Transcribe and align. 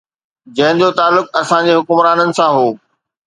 جنهن 0.55 0.79
جو 0.81 0.89
تعلق 0.99 1.27
اسان 1.41 1.61
جي 1.69 1.73
حڪمرانن 1.81 2.29
سان 2.39 2.49
هو 2.57 2.67